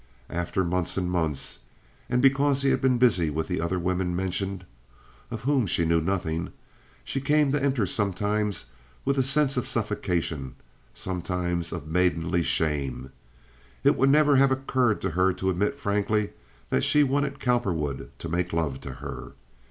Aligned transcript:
After 0.31 0.63
months 0.63 0.97
and 0.97 1.11
months, 1.11 1.59
and 2.09 2.23
because 2.23 2.63
he 2.63 2.71
had 2.71 2.81
been 2.81 2.97
busy 2.97 3.29
with 3.29 3.47
the 3.47 3.61
other 3.61 3.77
woman 3.77 4.15
mentioned, 4.15 4.65
of 5.29 5.43
whom 5.43 5.67
she 5.67 5.85
knew 5.85 6.01
nothing, 6.01 6.51
she 7.03 7.21
came 7.21 7.51
to 7.51 7.61
enter 7.63 7.85
sometimes 7.85 8.65
with 9.05 9.19
a 9.19 9.21
sense 9.23 9.57
of 9.57 9.67
suffocation, 9.67 10.55
sometimes 10.95 11.71
of 11.71 11.87
maidenly 11.87 12.41
shame. 12.41 13.11
It 13.83 13.95
would 13.95 14.09
never 14.09 14.37
have 14.37 14.51
occurred 14.51 15.01
to 15.03 15.11
her 15.11 15.33
to 15.33 15.51
admit 15.51 15.77
frankly 15.79 16.31
that 16.69 16.83
she 16.83 17.03
wanted 17.03 17.39
Cowperwood 17.39 18.09
to 18.17 18.27
make 18.27 18.53
love 18.53 18.81
to 18.81 18.93
her. 19.05 19.33